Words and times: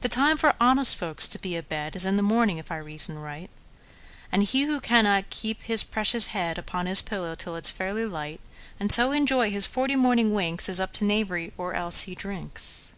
The 0.00 0.08
time 0.08 0.38
for 0.38 0.54
honest 0.58 0.96
folks 0.96 1.28
to 1.28 1.38
be 1.38 1.54
a 1.54 1.62
bedIs 1.62 2.06
in 2.06 2.16
the 2.16 2.22
morning, 2.22 2.56
if 2.56 2.72
I 2.72 2.78
reason 2.78 3.18
right; 3.18 3.50
And 4.32 4.42
he 4.44 4.62
who 4.62 4.80
cannot 4.80 5.28
keep 5.28 5.60
his 5.64 5.84
precious 5.84 6.28
headUpon 6.28 6.86
his 6.86 7.02
pillow 7.02 7.34
till 7.34 7.56
it 7.56 7.66
's 7.66 7.70
fairly 7.70 8.06
light, 8.06 8.40
And 8.80 8.90
so 8.90 9.12
enjoy 9.12 9.50
his 9.50 9.66
forty 9.66 9.96
morning 9.96 10.32
winks, 10.32 10.70
Is 10.70 10.80
up 10.80 10.94
to 10.94 11.04
knavery; 11.04 11.52
or 11.58 11.74
else—he 11.74 12.14
drinks! 12.14 12.90